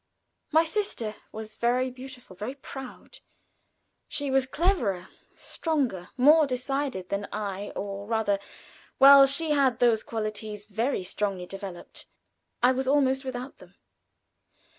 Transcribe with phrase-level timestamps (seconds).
[0.51, 3.19] My sister was very beautiful, very proud.
[4.07, 8.39] She was cleverer, stronger, more decided than I, or rather,
[8.97, 12.07] while she had those qualities very strongly developed,
[12.63, 13.75] I was almost without them.